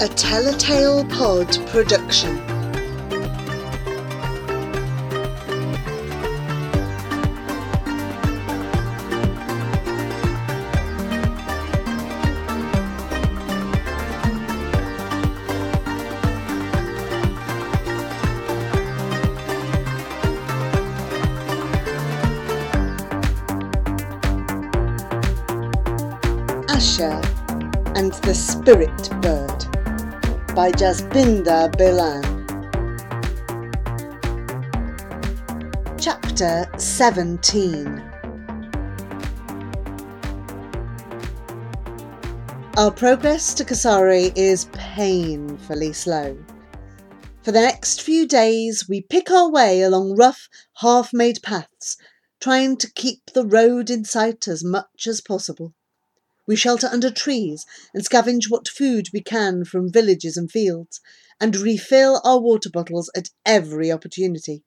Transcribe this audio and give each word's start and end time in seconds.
A 0.00 0.06
Telltale 0.06 1.04
Pod 1.08 1.58
production. 1.66 2.38
Asha 26.68 27.18
and 27.96 28.12
the 28.22 28.32
Spirit 28.32 29.10
Bird 29.20 29.37
by 30.58 30.72
Jasbinder 30.72 31.70
Bilan. 31.76 32.24
Chapter 36.00 36.68
17 36.76 38.02
Our 42.76 42.90
progress 42.90 43.54
to 43.54 43.64
Kasari 43.64 44.32
is 44.36 44.64
painfully 44.72 45.92
slow. 45.92 46.36
For 47.44 47.52
the 47.52 47.60
next 47.60 48.02
few 48.02 48.26
days, 48.26 48.88
we 48.88 49.02
pick 49.02 49.30
our 49.30 49.48
way 49.48 49.82
along 49.82 50.16
rough, 50.16 50.48
half 50.78 51.12
made 51.12 51.40
paths, 51.44 51.96
trying 52.40 52.76
to 52.78 52.90
keep 52.94 53.30
the 53.32 53.46
road 53.46 53.90
in 53.90 54.04
sight 54.04 54.48
as 54.48 54.64
much 54.64 55.06
as 55.06 55.20
possible. 55.20 55.72
We 56.48 56.56
shelter 56.56 56.86
under 56.86 57.10
trees 57.10 57.66
and 57.92 58.02
scavenge 58.02 58.48
what 58.48 58.68
food 58.68 59.10
we 59.12 59.20
can 59.20 59.66
from 59.66 59.92
villages 59.92 60.34
and 60.38 60.50
fields, 60.50 60.98
and 61.38 61.54
refill 61.54 62.22
our 62.24 62.40
water 62.40 62.70
bottles 62.70 63.10
at 63.14 63.28
every 63.44 63.92
opportunity. 63.92 64.64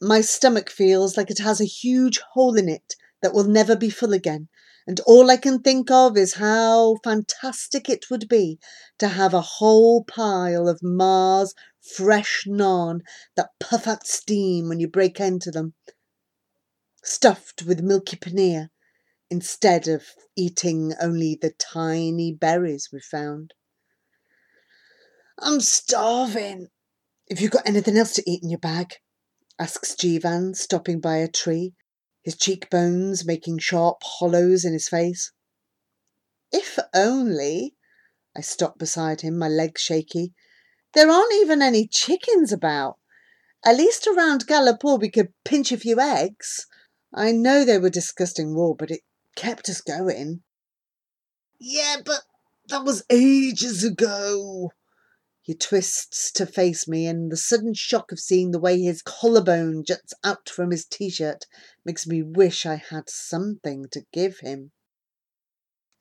My 0.00 0.20
stomach 0.20 0.70
feels 0.70 1.16
like 1.16 1.32
it 1.32 1.40
has 1.40 1.60
a 1.60 1.64
huge 1.64 2.20
hole 2.34 2.56
in 2.56 2.68
it 2.68 2.94
that 3.20 3.34
will 3.34 3.48
never 3.48 3.74
be 3.74 3.90
full 3.90 4.12
again, 4.12 4.48
and 4.86 5.00
all 5.00 5.32
I 5.32 5.36
can 5.36 5.58
think 5.58 5.90
of 5.90 6.16
is 6.16 6.34
how 6.34 6.98
fantastic 7.02 7.88
it 7.88 8.08
would 8.08 8.28
be 8.28 8.60
to 9.00 9.08
have 9.08 9.34
a 9.34 9.40
whole 9.40 10.04
pile 10.04 10.68
of 10.68 10.80
Ma's 10.80 11.54
fresh 11.80 12.44
naan 12.46 13.00
that 13.34 13.50
puff 13.58 13.88
out 13.88 14.06
steam 14.06 14.68
when 14.68 14.78
you 14.78 14.86
break 14.86 15.18
into 15.18 15.50
them, 15.50 15.74
stuffed 17.02 17.64
with 17.64 17.82
milky 17.82 18.16
paneer 18.16 18.70
instead 19.30 19.86
of 19.86 20.04
eating 20.36 20.92
only 21.00 21.38
the 21.40 21.52
tiny 21.52 22.32
berries 22.32 22.88
we 22.92 23.00
found. 23.00 23.54
I'm 25.38 25.60
starving. 25.60 26.68
Have 27.30 27.40
you 27.40 27.48
got 27.48 27.66
anything 27.66 27.96
else 27.96 28.12
to 28.14 28.30
eat 28.30 28.42
in 28.42 28.50
your 28.50 28.58
bag? 28.58 28.96
asks 29.58 29.94
Jivan, 29.94 30.56
stopping 30.56 31.00
by 31.00 31.16
a 31.18 31.28
tree, 31.28 31.74
his 32.22 32.36
cheekbones 32.36 33.24
making 33.24 33.58
sharp 33.58 33.98
hollows 34.02 34.64
in 34.64 34.72
his 34.72 34.88
face. 34.88 35.32
If 36.52 36.78
only. 36.92 37.76
I 38.36 38.40
stop 38.42 38.78
beside 38.78 39.20
him, 39.22 39.38
my 39.38 39.48
legs 39.48 39.80
shaky. 39.80 40.34
There 40.92 41.10
aren't 41.10 41.34
even 41.34 41.62
any 41.62 41.86
chickens 41.86 42.52
about. 42.52 42.98
At 43.64 43.76
least 43.76 44.06
around 44.06 44.46
Galapur 44.46 45.00
we 45.00 45.10
could 45.10 45.32
pinch 45.44 45.70
a 45.72 45.76
few 45.76 46.00
eggs. 46.00 46.66
I 47.12 47.32
know 47.32 47.64
they 47.64 47.78
were 47.78 47.90
disgusting 47.90 48.54
raw, 48.54 48.72
but 48.72 48.90
it 48.90 49.02
kept 49.40 49.68
us 49.68 49.80
going. 49.80 50.42
Yeah, 51.58 51.96
but 52.04 52.20
that 52.68 52.84
was 52.84 53.04
ages 53.10 53.82
ago. 53.82 54.72
He 55.40 55.54
twists 55.54 56.30
to 56.32 56.44
face 56.44 56.86
me, 56.86 57.06
and 57.06 57.32
the 57.32 57.36
sudden 57.36 57.72
shock 57.72 58.12
of 58.12 58.20
seeing 58.20 58.50
the 58.50 58.60
way 58.60 58.80
his 58.80 59.02
collarbone 59.02 59.84
juts 59.86 60.12
out 60.22 60.48
from 60.50 60.70
his 60.70 60.84
t 60.84 61.08
shirt 61.08 61.46
makes 61.84 62.06
me 62.06 62.22
wish 62.22 62.66
I 62.66 62.76
had 62.76 63.08
something 63.08 63.86
to 63.92 64.04
give 64.12 64.40
him. 64.40 64.72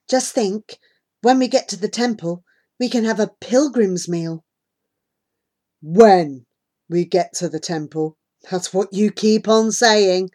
Just 0.09 0.33
think, 0.33 0.77
when 1.21 1.39
we 1.39 1.47
get 1.47 1.69
to 1.69 1.77
the 1.77 1.88
temple, 1.88 2.44
we 2.79 2.89
can 2.89 3.06
have 3.06 3.19
a 3.19 3.31
pilgrim's 3.39 4.09
meal. 4.09 4.44
When 5.81 6.45
we 6.89 7.06
get 7.06 7.33
to 7.35 7.47
the 7.47 7.59
temple. 7.59 8.17
That's 8.50 8.73
what 8.73 8.89
you 8.91 9.11
keep 9.11 9.47
on 9.47 9.71
saying. 9.71 10.29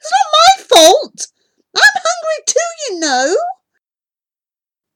It's 0.00 0.12
not 0.12 0.32
my 0.32 0.76
fault! 0.76 1.26
I'm 1.76 1.82
hungry 1.94 2.44
too, 2.46 2.58
you 2.94 3.00
know. 3.00 3.36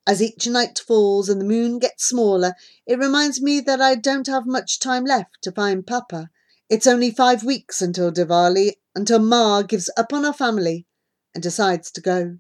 As 0.08 0.22
each 0.22 0.46
night 0.46 0.78
falls 0.78 1.28
and 1.28 1.38
the 1.38 1.44
moon 1.44 1.78
gets 1.78 2.08
smaller, 2.08 2.54
it 2.86 2.98
reminds 2.98 3.42
me 3.42 3.60
that 3.60 3.82
I 3.82 3.94
don't 3.94 4.26
have 4.26 4.46
much 4.46 4.78
time 4.78 5.04
left 5.04 5.36
to 5.42 5.52
find 5.52 5.86
Papa. 5.86 6.30
It's 6.70 6.86
only 6.86 7.10
five 7.10 7.44
weeks 7.44 7.82
until 7.82 8.10
Diwali, 8.10 8.76
until 8.94 9.18
Ma 9.18 9.60
gives 9.60 9.90
up 9.98 10.14
on 10.14 10.24
our 10.24 10.32
family 10.32 10.86
and 11.34 11.42
decides 11.42 11.90
to 11.90 12.00
go. 12.00 12.38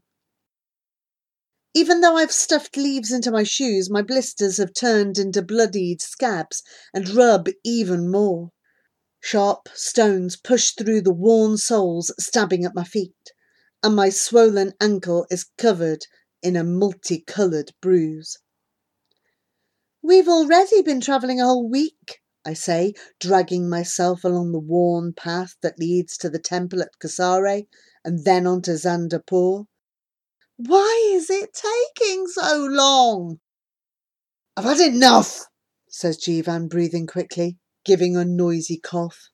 Even 1.74 2.00
though 2.00 2.16
I've 2.16 2.32
stuffed 2.32 2.78
leaves 2.78 3.12
into 3.12 3.30
my 3.30 3.42
shoes, 3.42 3.90
my 3.90 4.00
blisters 4.00 4.56
have 4.56 4.72
turned 4.72 5.18
into 5.18 5.42
bloodied 5.42 6.00
scabs 6.00 6.62
and 6.94 7.10
rub 7.10 7.50
even 7.64 8.10
more. 8.10 8.50
Sharp 9.20 9.68
stones 9.74 10.36
push 10.36 10.70
through 10.70 11.02
the 11.02 11.12
worn 11.12 11.58
soles, 11.58 12.14
stabbing 12.18 12.64
at 12.64 12.74
my 12.74 12.84
feet, 12.84 13.34
and 13.82 13.94
my 13.94 14.08
swollen 14.08 14.72
ankle 14.80 15.26
is 15.30 15.50
covered 15.58 16.06
in 16.42 16.56
a 16.56 16.64
multicoloured 16.64 17.72
bruise. 17.80 18.38
We've 20.02 20.28
already 20.28 20.82
been 20.82 21.00
travelling 21.00 21.40
a 21.40 21.44
whole 21.44 21.68
week, 21.68 22.20
I 22.44 22.54
say, 22.54 22.94
dragging 23.20 23.68
myself 23.68 24.24
along 24.24 24.52
the 24.52 24.60
worn 24.60 25.12
path 25.12 25.56
that 25.62 25.78
leads 25.78 26.16
to 26.18 26.30
the 26.30 26.38
temple 26.38 26.80
at 26.80 26.98
Kasare 27.02 27.66
and 28.04 28.24
then 28.24 28.46
on 28.46 28.62
to 28.62 28.72
Zandapur. 28.72 29.66
Why 30.56 31.10
is 31.12 31.30
it 31.30 31.50
taking 31.52 32.26
so 32.26 32.66
long? 32.70 33.40
I've 34.56 34.64
had 34.64 34.80
enough, 34.80 35.46
says 35.88 36.18
Jivan, 36.18 36.68
breathing 36.68 37.06
quickly, 37.06 37.58
giving 37.84 38.16
a 38.16 38.24
noisy 38.24 38.78
cough. 38.78 39.30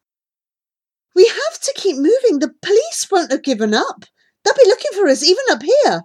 We 1.14 1.26
have 1.26 1.60
to 1.60 1.72
keep 1.76 1.96
moving. 1.96 2.40
The 2.40 2.52
police 2.60 3.06
won't 3.10 3.30
have 3.30 3.42
given 3.42 3.74
up. 3.74 4.04
They'll 4.44 4.54
be 4.54 4.66
looking 4.66 4.90
for 4.92 5.08
us 5.08 5.22
even 5.22 5.44
up 5.50 5.62
here. 5.62 6.02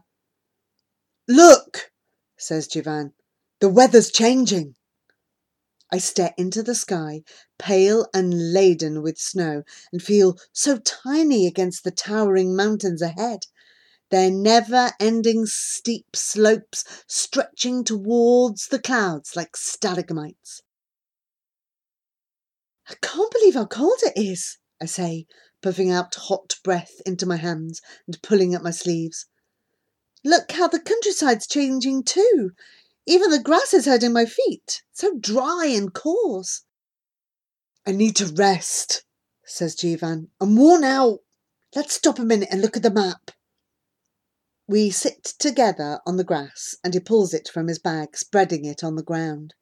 Look, 1.30 1.92
says 2.40 2.68
Jivan. 2.68 3.14
The 3.60 3.70
weather's 3.70 4.10
changing. 4.10 4.74
I 5.92 6.00
stare 6.00 6.34
into 6.40 6.64
the 6.64 6.74
sky, 6.74 7.22
pale 7.60 8.08
and 8.16 8.52
laden 8.52 9.04
with 9.04 9.20
snow, 9.20 9.62
and 9.92 10.02
feel 10.02 10.40
so 10.52 10.80
tiny 10.80 11.46
against 11.46 11.84
the 11.84 11.92
towering 11.92 12.56
mountains 12.56 13.04
ahead, 13.04 13.46
their 14.10 14.32
never 14.32 14.94
ending 15.00 15.46
steep 15.46 16.16
slopes 16.16 16.84
stretching 17.06 17.84
towards 17.84 18.70
the 18.70 18.80
clouds 18.80 19.36
like 19.36 19.56
stalagmites. 19.56 20.64
I 22.88 22.96
can't 23.04 23.32
believe 23.32 23.54
how 23.54 23.68
cold 23.68 24.00
it 24.02 24.14
is, 24.20 24.58
I 24.82 24.86
say, 24.86 25.28
puffing 25.62 25.92
out 25.92 26.16
hot 26.16 26.56
breath 26.64 27.02
into 27.06 27.28
my 27.28 27.36
hands 27.36 27.82
and 28.08 28.20
pulling 28.24 28.56
at 28.56 28.64
my 28.64 28.72
sleeves. 28.72 29.28
Look 30.24 30.52
how 30.52 30.68
the 30.68 30.80
countryside's 30.80 31.48
changing 31.48 32.04
too. 32.04 32.52
Even 33.06 33.32
the 33.32 33.40
grass 33.40 33.74
is 33.74 33.86
hurting 33.86 34.14
my 34.14 34.26
feet, 34.26 34.84
so 34.92 35.18
dry 35.18 35.66
and 35.66 35.94
coarse. 35.94 36.64
I 37.88 37.92
need 37.92 38.16
to 38.18 38.26
rest, 38.28 39.04
says 39.46 39.76
Jivan. 39.76 40.28
I'm 40.40 40.56
worn 40.56 40.84
out. 40.84 41.20
Let's 41.76 41.94
stop 41.94 42.20
a 42.20 42.26
minute 42.26 42.50
and 42.52 42.62
look 42.62 42.76
at 42.76 42.84
the 42.84 42.92
map. 42.92 43.32
We 44.68 44.92
sit 44.92 45.24
together 45.24 46.00
on 46.06 46.18
the 46.18 46.24
grass 46.24 46.76
and 46.84 46.94
he 46.94 47.00
pulls 47.00 47.34
it 47.34 47.50
from 47.52 47.68
his 47.68 47.80
bag, 47.80 48.16
spreading 48.16 48.66
it 48.66 48.84
on 48.84 48.96
the 48.96 49.04
ground. 49.04 49.56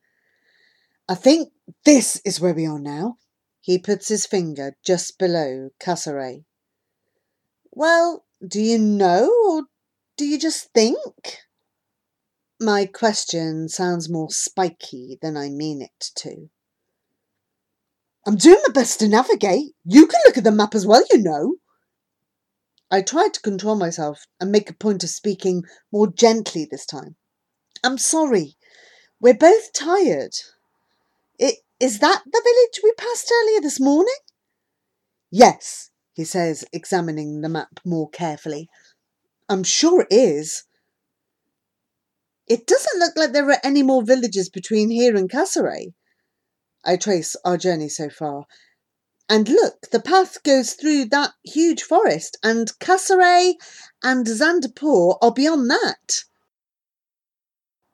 I 1.07 1.15
think 1.15 1.53
this 1.85 2.19
is 2.25 2.41
where 2.41 2.53
we 2.53 2.65
are 2.65 2.79
now. 2.79 3.17
He 3.61 3.77
puts 3.79 4.09
his 4.09 4.25
finger 4.25 4.75
just 4.85 5.17
below 5.17 5.69
Kasare. 5.79 6.43
Well, 7.71 8.25
do 8.45 8.61
you 8.61 8.77
know 8.77 9.31
or 9.49 9.63
do 10.17 10.25
you 10.25 10.39
just 10.39 10.73
think? 10.73 11.37
My 12.59 12.87
question 12.87 13.69
sounds 13.69 14.09
more 14.09 14.31
spiky 14.31 15.19
than 15.21 15.37
I 15.37 15.49
mean 15.49 15.81
it 15.81 16.11
to. 16.15 16.49
I'm 18.25 18.35
doing 18.35 18.59
my 18.67 18.73
best 18.73 18.99
to 18.99 19.07
navigate. 19.07 19.73
You 19.85 20.07
can 20.07 20.19
look 20.25 20.37
at 20.37 20.43
the 20.43 20.51
map 20.51 20.73
as 20.73 20.85
well, 20.85 21.03
you 21.11 21.19
know. 21.19 21.55
I 22.89 23.01
tried 23.01 23.33
to 23.35 23.41
control 23.41 23.75
myself 23.75 24.25
and 24.39 24.51
make 24.51 24.69
a 24.69 24.73
point 24.73 25.03
of 25.03 25.09
speaking 25.09 25.63
more 25.91 26.11
gently 26.11 26.67
this 26.69 26.85
time. 26.85 27.15
I'm 27.83 27.97
sorry. 27.97 28.57
We're 29.21 29.35
both 29.35 29.71
tired. 29.73 30.33
It, 31.37 31.59
is 31.79 31.99
that 31.99 32.23
the 32.25 32.41
village 32.43 32.81
we 32.83 32.91
passed 32.97 33.31
earlier 33.31 33.61
this 33.61 33.79
morning? 33.79 34.15
Yes, 35.29 35.91
he 36.13 36.23
says, 36.23 36.65
examining 36.73 37.41
the 37.41 37.49
map 37.49 37.79
more 37.85 38.09
carefully. 38.09 38.69
I'm 39.49 39.63
sure 39.63 40.01
it 40.01 40.07
is. 40.11 40.63
It 42.47 42.65
doesn't 42.65 42.99
look 42.99 43.15
like 43.15 43.33
there 43.33 43.49
are 43.49 43.59
any 43.63 43.83
more 43.83 44.03
villages 44.03 44.49
between 44.49 44.89
here 44.89 45.15
and 45.15 45.29
Kasserey. 45.29 45.94
I 46.83 46.95
trace 46.97 47.35
our 47.44 47.57
journey 47.57 47.89
so 47.89 48.09
far. 48.09 48.45
And 49.29 49.49
look, 49.49 49.89
the 49.91 49.99
path 49.99 50.41
goes 50.44 50.73
through 50.73 51.05
that 51.05 51.33
huge 51.44 51.83
forest, 51.83 52.38
and 52.44 52.71
Kasserey 52.79 53.55
and 54.01 54.25
Zandapur 54.25 55.17
are 55.21 55.33
beyond 55.33 55.69
that. 55.69 56.23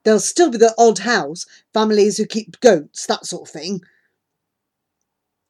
There'll 0.04 0.20
still 0.20 0.52
be 0.52 0.60
the 0.60 0.76
odd 0.78 1.00
house, 1.00 1.46
families 1.74 2.18
who 2.18 2.26
keep 2.26 2.60
goats, 2.60 3.08
that 3.08 3.26
sort 3.26 3.50
of 3.50 3.54
thing. 3.54 3.82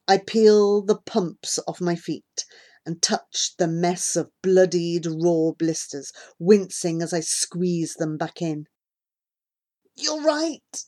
I 0.07 0.19
peel 0.19 0.81
the 0.81 0.97
pumps 0.97 1.59
off 1.67 1.81
my 1.81 1.95
feet 1.95 2.45
and 2.85 3.01
touch 3.01 3.55
the 3.57 3.67
mess 3.67 4.15
of 4.15 4.31
bloodied 4.41 5.05
raw 5.05 5.51
blisters, 5.57 6.11
wincing 6.39 7.01
as 7.01 7.13
I 7.13 7.21
squeeze 7.21 7.95
them 7.95 8.17
back 8.17 8.41
in. 8.41 8.65
You're 9.95 10.21
right. 10.21 10.85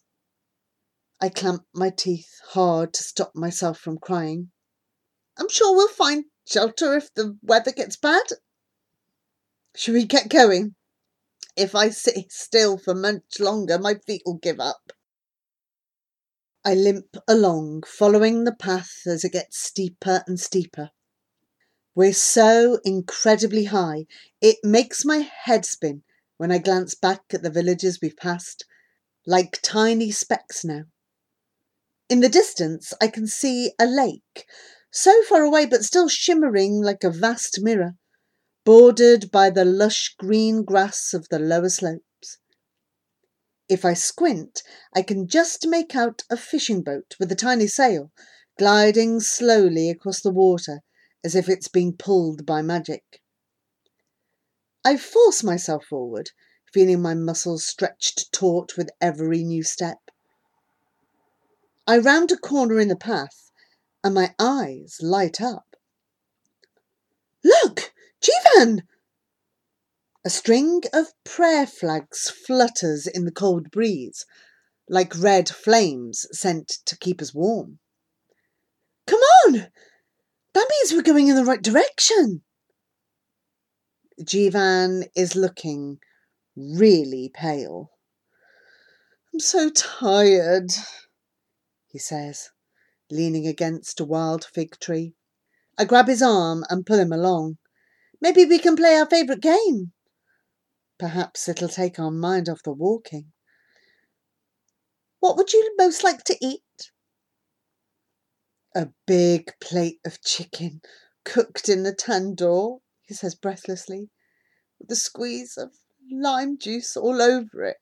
I 1.22 1.30
clamp 1.30 1.66
my 1.74 1.90
teeth 1.90 2.30
hard 2.50 2.94
to 2.94 3.04
stop 3.04 3.36
myself 3.36 3.80
from 3.80 3.98
crying. 3.98 4.52
I'm 5.38 5.50
sure 5.50 5.76
we'll 5.76 5.88
find 5.88 6.26
shelter 6.48 6.96
if 6.96 7.14
the 7.14 7.38
weather 7.42 7.72
gets 7.72 7.96
bad. 7.96 8.24
Should 9.76 9.94
we 9.94 10.06
get 10.06 10.30
going? 10.30 10.76
If 11.56 11.76
I 11.76 11.90
sit 11.90 12.32
still 12.32 12.78
for 12.78 12.94
much 12.94 13.40
longer, 13.40 13.80
my 13.80 13.96
feet 13.96 14.24
will 14.26 14.38
give 14.38 14.60
up. 14.60 14.92
I 16.66 16.74
limp 16.74 17.16
along, 17.28 17.84
following 17.84 18.44
the 18.44 18.56
path 18.56 19.02
as 19.06 19.24
it 19.24 19.34
gets 19.34 19.60
steeper 19.60 20.24
and 20.28 20.40
steeper. 20.40 20.90
We're 21.96 22.12
so 22.12 22.82
incredibly 22.84 23.64
high, 23.64 24.08
it 24.42 24.58
makes 24.66 25.06
my 25.06 25.20
head 25.20 25.64
spin 25.64 26.04
when 26.36 26.52
I 26.52 26.58
glance 26.58 26.94
back 26.94 27.22
at 27.34 27.42
the 27.42 27.50
villages 27.50 28.00
we've 28.02 28.18
passed 28.18 28.66
like 29.26 29.62
tiny 29.62 30.12
specks 30.12 30.66
now. 30.66 30.84
In 32.10 32.20
the 32.20 32.28
distance, 32.28 32.94
I 33.00 33.08
can 33.08 33.28
see 33.28 33.72
a 33.80 33.86
lake, 33.86 34.46
so 34.92 35.24
far 35.24 35.44
away 35.44 35.66
but 35.68 35.86
still 35.86 36.10
shimmering 36.10 36.82
like 36.82 37.06
a 37.06 37.10
vast 37.10 37.62
mirror, 37.62 37.96
bordered 38.66 39.32
by 39.32 39.50
the 39.50 39.64
lush 39.64 40.16
green 40.20 40.66
grass 40.66 41.14
of 41.14 41.30
the 41.30 41.40
lower 41.40 41.70
slopes. 41.70 42.40
If 43.70 43.86
I 43.86 43.94
squint, 43.94 44.64
I 44.94 45.02
can 45.02 45.30
just 45.30 45.66
make 45.66 45.96
out 45.96 46.24
a 46.30 46.36
fishing 46.36 46.84
boat 46.84 47.16
with 47.22 47.32
a 47.32 47.36
tiny 47.36 47.68
sail, 47.68 48.12
gliding 48.60 49.22
slowly 49.22 49.90
across 49.90 50.20
the 50.20 50.30
water 50.30 50.82
as 51.26 51.36
if 51.36 51.50
it's 51.50 51.68
being 51.68 51.92
pulled 51.92 52.46
by 52.46 52.62
magic. 52.62 53.22
I 54.86 54.96
force 54.96 55.44
myself 55.44 55.86
forward 55.86 56.30
feeling 56.72 57.02
my 57.02 57.16
muscles 57.16 57.66
stretched 57.66 58.32
taut 58.32 58.78
with 58.78 58.90
every 59.02 59.44
new 59.44 59.64
step. 59.64 59.98
I 61.88 61.98
round 61.98 62.32
a 62.32 62.38
corner 62.38 62.80
in 62.80 62.90
the 62.90 62.96
path, 62.96 63.50
and 64.04 64.14
my 64.14 64.36
eyes 64.38 64.98
light 65.02 65.42
up. 65.42 65.76
Look, 67.44 67.94
Jivan! 68.22 68.82
A 70.26 70.30
string 70.30 70.82
of 70.92 71.14
prayer 71.24 71.66
flags 71.66 72.30
flutters 72.30 73.08
in 73.08 73.26
the 73.26 73.32
cold 73.32 73.72
breeze, 73.72 74.26
like 74.90 75.18
red 75.18 75.50
flames 75.50 76.26
sent 76.32 76.68
to 76.86 76.98
keep 76.98 77.22
us 77.22 77.34
warm. 77.34 77.80
Come 79.08 79.22
on! 79.46 79.68
That 80.56 80.70
means 80.72 80.94
we're 80.94 81.02
going 81.02 81.28
in 81.28 81.36
the 81.36 81.44
right 81.44 81.62
direction. 81.62 82.42
Jivan 84.22 85.04
is 85.14 85.36
looking 85.36 86.00
really 86.56 87.30
pale. 87.34 87.92
I'm 89.34 89.42
so 89.42 89.70
tired, 89.70 90.72
he 91.90 92.00
says, 92.00 92.52
leaning 93.12 93.46
against 93.46 94.00
a 94.00 94.06
wild 94.06 94.46
fig 94.46 94.80
tree. 94.80 95.16
I 95.78 95.84
grab 95.84 96.08
his 96.08 96.22
arm 96.22 96.64
and 96.70 96.86
pull 96.86 97.00
him 97.00 97.12
along. 97.12 97.58
Maybe 98.22 98.46
we 98.46 98.58
can 98.58 98.78
play 98.78 98.96
our 98.96 99.10
favourite 99.10 99.42
game. 99.42 99.92
Perhaps 100.98 101.50
it'll 101.50 101.68
take 101.68 102.00
our 102.00 102.12
mind 102.12 102.48
off 102.48 102.64
the 102.64 102.72
walking. 102.72 103.34
What 105.20 105.36
would 105.36 105.52
you 105.52 105.76
most 105.78 106.02
like 106.02 106.24
to 106.24 106.38
eat? 106.40 106.62
A 108.76 108.90
big 109.08 109.54
plate 109.62 110.02
of 110.06 110.22
chicken 110.22 110.82
cooked 111.24 111.70
in 111.70 111.84
the 111.84 111.96
tandoor, 111.96 112.82
he 113.04 113.14
says 113.14 113.34
breathlessly, 113.34 114.10
with 114.78 114.92
a 114.92 114.98
squeeze 114.98 115.58
of 115.58 115.72
lime 116.12 116.58
juice 116.58 116.98
all 116.98 117.22
over 117.22 117.64
it. 117.64 117.78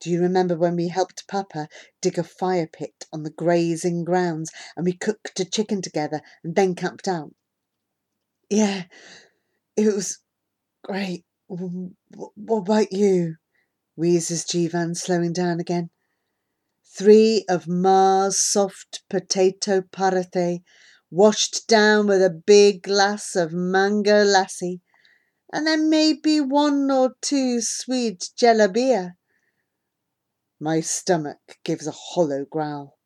Do 0.00 0.10
you 0.10 0.20
remember 0.20 0.56
when 0.56 0.74
we 0.74 0.88
helped 0.88 1.28
Papa 1.28 1.68
dig 2.00 2.18
a 2.18 2.24
fire 2.24 2.66
pit 2.66 3.06
on 3.12 3.22
the 3.22 3.30
grazing 3.30 4.04
grounds 4.04 4.50
and 4.76 4.84
we 4.84 4.92
cooked 4.92 5.38
a 5.38 5.44
chicken 5.44 5.80
together 5.82 6.20
and 6.42 6.56
then 6.56 6.74
camped 6.74 7.06
out? 7.06 7.32
Yeah, 8.50 8.84
it 9.76 9.94
was 9.94 10.18
great. 10.82 11.24
What 11.46 12.58
about 12.58 12.92
you? 12.92 13.36
wheezes 13.94 14.44
Jivan, 14.44 14.96
slowing 14.96 15.32
down 15.32 15.60
again. 15.60 15.90
Three 16.94 17.44
of 17.48 17.66
Ma's 17.66 18.40
soft 18.40 19.02
potato 19.10 19.82
parathe, 19.82 20.62
washed 21.10 21.66
down 21.66 22.06
with 22.06 22.22
a 22.22 22.30
big 22.30 22.82
glass 22.82 23.36
of 23.36 23.52
mango 23.52 24.24
lassi 24.24 24.80
and 25.52 25.66
then 25.66 25.88
maybe 25.88 26.40
one 26.40 26.90
or 26.90 27.14
two 27.20 27.60
sweet 27.60 28.30
jalabia. 28.36 29.12
My 30.58 30.80
stomach 30.80 31.58
gives 31.64 31.86
a 31.86 31.92
hollow 31.92 32.44
growl. 32.44 32.98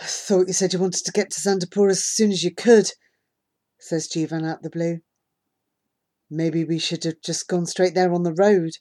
I 0.00 0.04
thought 0.04 0.46
you 0.46 0.52
said 0.52 0.72
you 0.72 0.78
wanted 0.78 1.04
to 1.04 1.12
get 1.12 1.30
to 1.32 1.40
Zandapur 1.40 1.90
as 1.90 2.04
soon 2.04 2.30
as 2.30 2.44
you 2.44 2.54
could, 2.54 2.92
says 3.80 4.08
Jivan 4.08 4.48
out 4.48 4.62
the 4.62 4.70
blue. 4.70 5.00
Maybe 6.30 6.64
we 6.64 6.78
should 6.78 7.04
have 7.04 7.20
just 7.24 7.48
gone 7.48 7.66
straight 7.66 7.94
there 7.94 8.12
on 8.12 8.22
the 8.22 8.34
road. 8.34 8.72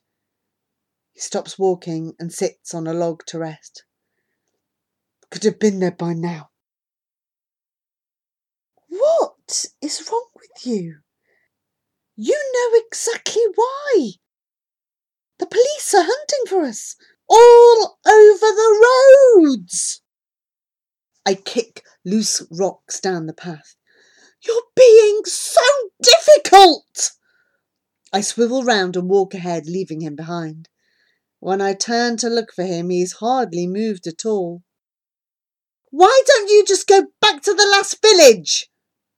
He 1.17 1.21
stops 1.21 1.57
walking 1.57 2.13
and 2.19 2.31
sits 2.31 2.75
on 2.75 2.85
a 2.85 2.93
log 2.93 3.25
to 3.25 3.39
rest. 3.39 3.85
Could 5.31 5.45
have 5.45 5.57
been 5.57 5.79
there 5.79 5.89
by 5.89 6.13
now. 6.13 6.51
What 8.87 9.65
is 9.81 10.07
wrong 10.11 10.27
with 10.35 10.67
you? 10.67 10.99
You 12.15 12.39
know 12.53 12.79
exactly 12.85 13.41
why. 13.55 14.11
The 15.39 15.47
police 15.47 15.91
are 15.95 16.05
hunting 16.05 16.45
for 16.47 16.61
us 16.61 16.95
all 17.27 17.97
over 18.05 18.37
the 18.53 18.87
roads. 19.39 20.03
I 21.25 21.33
kick 21.33 21.83
loose 22.05 22.45
rocks 22.51 22.99
down 22.99 23.25
the 23.25 23.33
path. 23.33 23.75
You're 24.45 24.61
being 24.75 25.21
so 25.25 25.63
difficult. 25.99 27.13
I 28.13 28.21
swivel 28.21 28.63
round 28.63 28.95
and 28.95 29.09
walk 29.09 29.33
ahead, 29.33 29.65
leaving 29.65 30.01
him 30.01 30.15
behind. 30.15 30.69
When 31.39 31.61
I 31.61 31.73
turn 31.73 32.17
to 32.17 32.29
look 32.29 32.51
for 32.53 32.63
him, 32.63 32.89
he's 32.89 33.13
hardly 33.13 33.67
moved 33.67 34.07
at 34.07 34.25
all. 34.25 34.63
Why 35.91 36.21
don't 36.25 36.49
you 36.49 36.65
just 36.65 36.87
go 36.87 37.07
back 37.21 37.41
to 37.43 37.53
the 37.53 37.67
last 37.71 38.01
village? 38.01 38.69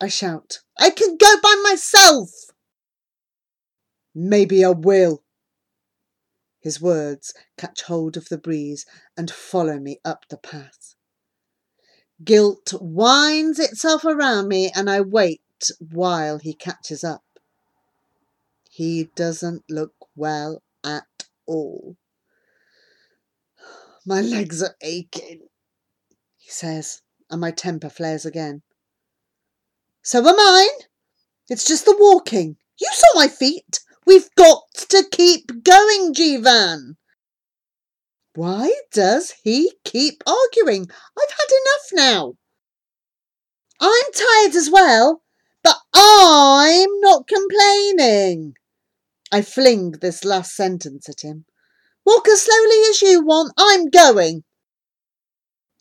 I 0.02 0.08
shout. 0.08 0.60
I 0.78 0.90
can 0.90 1.18
go 1.18 1.36
by 1.42 1.56
myself. 1.64 2.30
Maybe 4.14 4.64
I 4.64 4.70
will. 4.70 5.24
His 6.60 6.82
words 6.82 7.34
catch 7.58 7.84
hold 7.84 8.18
of 8.18 8.30
the 8.30 8.38
breeze 8.38 8.86
and 9.16 9.32
follow 9.32 9.80
me 9.80 10.00
up 10.04 10.26
the 10.30 10.38
path. 10.38 10.96
Guilt 12.24 12.74
winds 12.82 13.60
itself 13.60 14.04
around 14.04 14.50
me, 14.50 14.70
and 14.76 14.90
I 14.90 15.00
wait 15.00 15.42
while 15.80 16.38
he 16.38 16.54
catches 16.54 17.04
up. 17.04 17.24
He 18.70 19.06
doesn't 19.16 19.64
look 19.70 19.94
well 20.16 20.62
at 20.84 21.28
all. 21.46 21.96
My 24.06 24.22
legs 24.22 24.64
are 24.64 24.76
aching, 24.82 25.48
he 26.38 26.50
says, 26.50 27.02
and 27.30 27.42
my 27.42 27.52
temper 27.52 27.90
flares 27.90 28.26
again. 28.26 28.62
So 30.02 30.20
are 30.26 30.36
mine. 30.36 30.88
It's 31.50 31.66
just 31.66 31.86
the 31.86 31.96
walking. 32.00 32.58
You 32.80 32.88
saw 32.92 33.08
my 33.20 33.28
feet. 33.28 33.82
We've 34.06 34.30
got 34.36 34.64
to 34.90 35.04
keep 35.12 35.64
going, 35.64 36.14
Jivan. 36.14 36.96
Why 38.36 38.74
does 38.94 39.34
he 39.44 39.74
keep 39.84 40.24
arguing? 40.26 40.88
I've 41.18 41.32
had 41.32 41.52
enough 41.52 41.88
now. 41.94 42.34
I'm 43.82 44.12
tired 44.14 44.56
as 44.56 44.70
well, 44.70 45.24
but 45.64 45.78
I'm 45.94 46.90
not 47.02 47.28
complaining. 47.28 48.56
I 49.32 49.42
fling 49.42 49.92
this 50.02 50.24
last 50.24 50.56
sentence 50.56 51.10
at 51.10 51.22
him. 51.22 51.46
Walk 52.06 52.28
as 52.28 52.42
slowly 52.42 52.90
as 52.90 53.02
you 53.02 53.22
want. 53.22 53.54
I'm 53.58 53.90
going. 53.90 54.44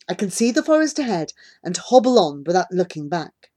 I 0.07 0.13
can 0.13 0.31
see 0.31 0.51
the 0.51 0.63
forest 0.63 0.99
ahead 0.99 1.33
and 1.63 1.77
hobble 1.77 2.19
on 2.19 2.43
without 2.45 2.71
looking 2.71 3.09
back. 3.09 3.51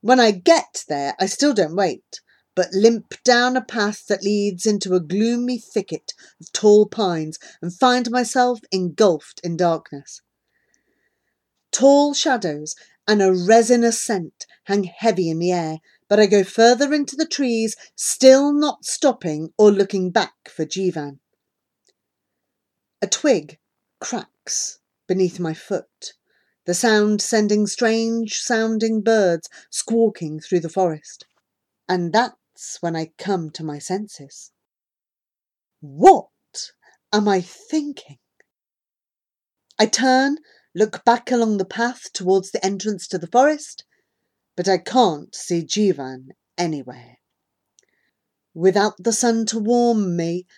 When 0.00 0.20
I 0.20 0.30
get 0.30 0.84
there, 0.88 1.14
I 1.18 1.26
still 1.26 1.54
don't 1.54 1.74
wait 1.74 2.20
but 2.58 2.72
limp 2.72 3.14
down 3.22 3.56
a 3.56 3.64
path 3.64 4.08
that 4.08 4.24
leads 4.24 4.66
into 4.66 4.96
a 4.96 5.00
gloomy 5.00 5.60
thicket 5.60 6.12
of 6.40 6.50
tall 6.50 6.86
pines 6.86 7.38
and 7.62 7.72
find 7.72 8.10
myself 8.10 8.58
engulfed 8.72 9.40
in 9.44 9.56
darkness. 9.56 10.22
Tall 11.70 12.14
shadows 12.14 12.74
and 13.06 13.22
a 13.22 13.32
resinous 13.32 14.02
scent 14.02 14.44
hang 14.64 14.82
heavy 14.82 15.30
in 15.30 15.38
the 15.38 15.52
air, 15.52 15.78
but 16.08 16.18
I 16.18 16.26
go 16.26 16.42
further 16.42 16.94
into 16.94 17.16
the 17.16 17.26
trees, 17.26 17.76
still 17.94 18.52
not 18.52 18.84
stopping 18.84 19.52
or 19.58 19.70
looking 19.70 20.10
back 20.10 20.48
for 20.48 20.64
Jivan. 20.64 21.18
A 23.02 23.06
twig 23.06 23.58
cracks 24.00 24.78
beneath 25.06 25.38
my 25.38 25.54
foot, 25.54 26.14
the 26.64 26.74
sound 26.74 27.22
sending 27.22 27.66
strange 27.66 28.40
sounding 28.40 29.02
birds 29.02 29.48
squawking 29.70 30.40
through 30.40 30.60
the 30.60 30.68
forest. 30.68 31.26
And 31.88 32.12
that's 32.12 32.78
when 32.80 32.96
I 32.96 33.12
come 33.18 33.50
to 33.50 33.64
my 33.64 33.78
senses. 33.78 34.52
What 35.80 36.72
am 37.12 37.28
I 37.28 37.40
thinking? 37.40 38.18
I 39.78 39.86
turn, 39.86 40.38
look 40.74 41.04
back 41.04 41.30
along 41.30 41.58
the 41.58 41.64
path 41.64 42.12
towards 42.12 42.50
the 42.50 42.64
entrance 42.64 43.06
to 43.08 43.18
the 43.18 43.28
forest, 43.28 43.84
but 44.58 44.68
I 44.68 44.76
can't 44.76 45.32
see 45.36 45.62
Jivan 45.62 46.30
anywhere. 46.58 47.18
Without 48.54 48.94
the 48.98 49.12
sun 49.12 49.46
to 49.46 49.58
warm 49.60 50.16
me, 50.16 50.48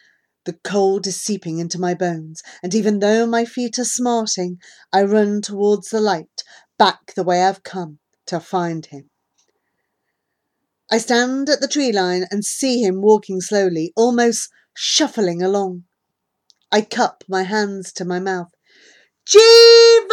the 0.46 0.54
cold 0.64 1.06
is 1.06 1.20
seeping 1.20 1.58
into 1.58 1.78
my 1.78 1.92
bones, 1.92 2.42
and 2.62 2.74
even 2.74 3.00
though 3.00 3.26
my 3.26 3.44
feet 3.44 3.78
are 3.78 3.84
smarting, 3.84 4.56
I 4.90 5.02
run 5.02 5.42
towards 5.42 5.90
the 5.90 6.00
light, 6.00 6.42
back 6.78 7.12
the 7.14 7.22
way 7.22 7.42
I've 7.42 7.62
come, 7.62 7.98
to 8.28 8.40
find 8.40 8.86
him. 8.86 9.10
I 10.90 10.96
stand 10.96 11.50
at 11.50 11.60
the 11.60 11.68
tree 11.68 11.92
line 11.92 12.24
and 12.30 12.42
see 12.42 12.82
him 12.82 13.02
walking 13.02 13.42
slowly, 13.42 13.92
almost 13.96 14.48
shuffling 14.72 15.42
along. 15.42 15.84
I 16.72 16.80
cup 16.80 17.22
my 17.28 17.42
hands 17.42 17.92
to 17.92 18.06
my 18.06 18.18
mouth. 18.18 18.48
Jivan! 19.26 20.10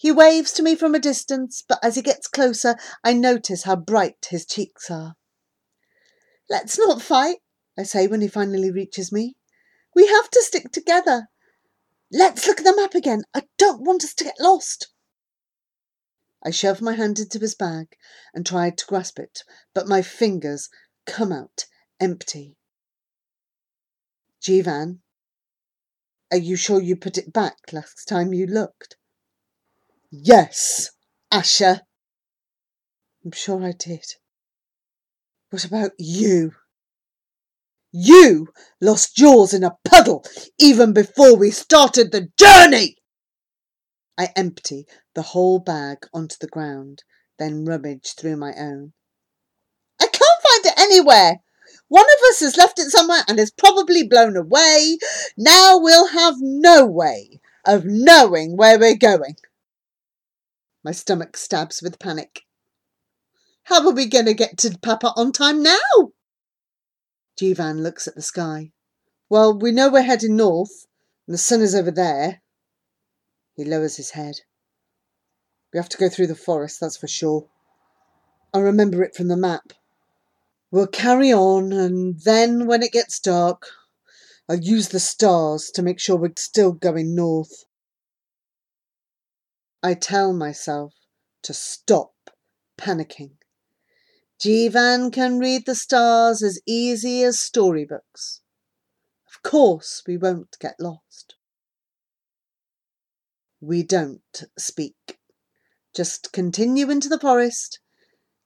He 0.00 0.12
waves 0.12 0.52
to 0.52 0.62
me 0.62 0.76
from 0.76 0.94
a 0.94 1.00
distance, 1.00 1.64
but 1.68 1.80
as 1.82 1.96
he 1.96 2.02
gets 2.02 2.28
closer, 2.28 2.76
I 3.02 3.12
notice 3.14 3.64
how 3.64 3.74
bright 3.74 4.28
his 4.30 4.46
cheeks 4.46 4.92
are. 4.92 5.16
Let's 6.48 6.78
not 6.78 7.02
fight, 7.02 7.38
I 7.76 7.82
say 7.82 8.06
when 8.06 8.20
he 8.20 8.28
finally 8.28 8.70
reaches 8.70 9.10
me. 9.10 9.34
We 9.96 10.06
have 10.06 10.30
to 10.30 10.42
stick 10.42 10.70
together. 10.70 11.26
Let's 12.12 12.46
look 12.46 12.60
at 12.60 12.64
the 12.64 12.76
map 12.76 12.94
again. 12.94 13.24
I 13.34 13.42
don't 13.58 13.82
want 13.82 14.04
us 14.04 14.14
to 14.14 14.24
get 14.24 14.38
lost. 14.38 14.86
I 16.44 16.52
shove 16.52 16.80
my 16.80 16.94
hand 16.94 17.18
into 17.18 17.40
his 17.40 17.56
bag 17.56 17.96
and 18.32 18.46
try 18.46 18.70
to 18.70 18.86
grasp 18.86 19.18
it, 19.18 19.42
but 19.74 19.88
my 19.88 20.02
fingers 20.02 20.68
come 21.06 21.32
out 21.32 21.66
empty. 21.98 22.56
Jivan, 24.40 25.00
are 26.30 26.38
you 26.38 26.54
sure 26.54 26.80
you 26.80 26.94
put 26.94 27.18
it 27.18 27.32
back 27.32 27.72
last 27.72 28.06
time 28.06 28.32
you 28.32 28.46
looked? 28.46 28.94
Yes, 30.10 30.90
Asha. 31.32 31.80
I'm 33.24 33.32
sure 33.32 33.62
I 33.62 33.72
did. 33.72 34.04
What 35.50 35.64
about 35.66 35.90
you? 35.98 36.52
You 37.92 38.48
lost 38.80 39.18
yours 39.18 39.52
in 39.52 39.64
a 39.64 39.76
puddle 39.84 40.24
even 40.58 40.92
before 40.94 41.36
we 41.36 41.50
started 41.50 42.10
the 42.10 42.28
journey. 42.38 42.96
I 44.16 44.32
empty 44.34 44.86
the 45.14 45.22
whole 45.22 45.58
bag 45.58 45.98
onto 46.14 46.36
the 46.40 46.48
ground, 46.48 47.02
then 47.38 47.66
rummage 47.66 48.14
through 48.14 48.36
my 48.36 48.54
own. 48.58 48.94
I 50.00 50.06
can't 50.06 50.42
find 50.42 50.66
it 50.66 50.78
anywhere. 50.78 51.40
One 51.88 52.04
of 52.04 52.30
us 52.30 52.40
has 52.40 52.56
left 52.56 52.78
it 52.78 52.90
somewhere 52.90 53.22
and 53.28 53.38
is 53.38 53.50
probably 53.50 54.06
blown 54.06 54.36
away. 54.36 54.98
Now 55.36 55.78
we'll 55.78 56.08
have 56.08 56.36
no 56.40 56.86
way 56.86 57.40
of 57.66 57.84
knowing 57.84 58.56
where 58.56 58.78
we're 58.78 58.96
going. 58.96 59.36
My 60.84 60.92
stomach 60.92 61.36
stabs 61.36 61.82
with 61.82 61.98
panic. 61.98 62.42
How 63.64 63.86
are 63.86 63.92
we 63.92 64.06
going 64.06 64.26
to 64.26 64.34
get 64.34 64.56
to 64.58 64.78
Papa 64.80 65.12
on 65.16 65.32
time 65.32 65.62
now? 65.62 66.12
Jivan 67.38 67.82
looks 67.82 68.08
at 68.08 68.14
the 68.14 68.22
sky. 68.22 68.72
Well, 69.28 69.58
we 69.58 69.72
know 69.72 69.90
we're 69.90 70.02
heading 70.02 70.36
north, 70.36 70.86
and 71.26 71.34
the 71.34 71.38
sun 71.38 71.60
is 71.60 71.74
over 71.74 71.90
there. 71.90 72.40
He 73.56 73.64
lowers 73.64 73.96
his 73.96 74.10
head. 74.10 74.36
We 75.72 75.78
have 75.78 75.88
to 75.90 75.98
go 75.98 76.08
through 76.08 76.28
the 76.28 76.34
forest, 76.34 76.80
that's 76.80 76.96
for 76.96 77.08
sure. 77.08 77.46
I 78.54 78.60
remember 78.60 79.02
it 79.02 79.14
from 79.14 79.28
the 79.28 79.36
map. 79.36 79.72
We'll 80.70 80.86
carry 80.86 81.32
on, 81.32 81.72
and 81.72 82.20
then 82.20 82.66
when 82.66 82.82
it 82.82 82.92
gets 82.92 83.20
dark, 83.20 83.66
I'll 84.48 84.58
use 84.58 84.88
the 84.88 85.00
stars 85.00 85.70
to 85.74 85.82
make 85.82 86.00
sure 86.00 86.16
we're 86.16 86.32
still 86.36 86.72
going 86.72 87.14
north. 87.14 87.66
I 89.82 89.94
tell 89.94 90.32
myself 90.32 90.94
to 91.42 91.54
stop 91.54 92.12
panicking. 92.76 93.36
Jivan 94.40 95.12
can 95.12 95.38
read 95.38 95.66
the 95.66 95.74
stars 95.74 96.42
as 96.42 96.60
easy 96.66 97.22
as 97.22 97.40
storybooks. 97.40 98.40
Of 99.28 99.42
course, 99.42 100.02
we 100.06 100.16
won't 100.16 100.56
get 100.60 100.80
lost. 100.80 101.36
We 103.60 103.82
don't 103.82 104.44
speak. 104.56 105.18
Just 105.94 106.32
continue 106.32 106.90
into 106.90 107.08
the 107.08 107.18
forest, 107.18 107.80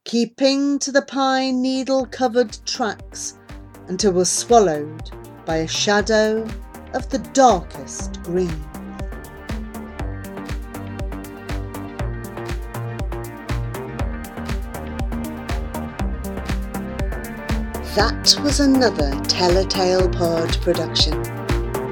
keeping 0.04 0.78
to 0.80 0.92
the 0.92 1.02
pine 1.02 1.60
needle 1.60 2.06
covered 2.06 2.56
tracks 2.66 3.38
until 3.88 4.12
we're 4.12 4.24
swallowed 4.24 5.10
by 5.44 5.56
a 5.56 5.68
shadow 5.68 6.46
of 6.94 7.08
the 7.10 7.18
darkest 7.32 8.22
green. 8.22 8.71
That 17.94 18.36
was 18.42 18.60
another 18.60 19.10
Tell 19.24 19.58
a 19.58 19.66
Tale 19.66 20.08
Pod 20.08 20.58
production. 20.62 21.20